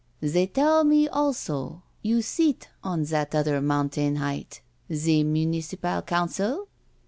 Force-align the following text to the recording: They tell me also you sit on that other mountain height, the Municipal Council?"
They 0.19 0.47
tell 0.47 0.83
me 0.83 1.07
also 1.07 1.83
you 2.01 2.23
sit 2.23 2.69
on 2.83 3.03
that 3.03 3.35
other 3.35 3.61
mountain 3.61 4.15
height, 4.15 4.61
the 4.87 5.23
Municipal 5.23 6.01
Council?" 6.01 6.67